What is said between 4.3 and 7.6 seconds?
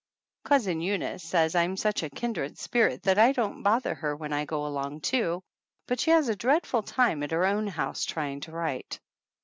I go along too, but she has a dreadful time at her